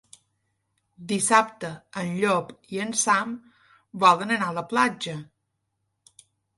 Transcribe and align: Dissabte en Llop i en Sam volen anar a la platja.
Dissabte 1.11 1.71
en 2.05 2.09
Llop 2.23 2.51
i 2.79 2.83
en 2.87 2.97
Sam 3.05 3.39
volen 4.09 4.37
anar 4.41 4.53
a 4.53 4.59
la 4.61 4.69
platja. 4.77 5.19